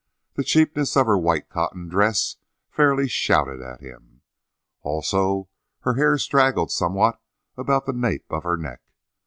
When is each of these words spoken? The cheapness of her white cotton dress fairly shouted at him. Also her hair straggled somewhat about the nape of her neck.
The 0.33 0.43
cheapness 0.43 0.97
of 0.97 1.05
her 1.05 1.15
white 1.15 1.47
cotton 1.47 1.87
dress 1.87 2.37
fairly 2.71 3.07
shouted 3.07 3.61
at 3.61 3.81
him. 3.81 4.23
Also 4.81 5.47
her 5.81 5.93
hair 5.93 6.17
straggled 6.17 6.71
somewhat 6.71 7.21
about 7.55 7.85
the 7.85 7.93
nape 7.93 8.25
of 8.33 8.41
her 8.41 8.57
neck. 8.57 8.81